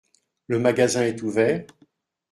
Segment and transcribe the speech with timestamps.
[0.47, 1.63] Le magasin est ouvert?